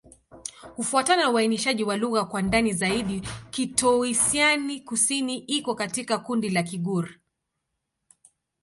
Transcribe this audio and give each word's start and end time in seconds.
Kufuatana 0.75 1.21
na 1.23 1.29
uainishaji 1.29 1.83
wa 1.83 1.97
lugha 1.97 2.25
kwa 2.25 2.41
ndani 2.41 2.73
zaidi, 2.73 3.21
Kitoussian-Kusini 3.51 5.37
iko 5.37 5.75
katika 5.75 6.17
kundi 6.17 6.49
la 6.49 6.63
Kigur. 6.63 7.09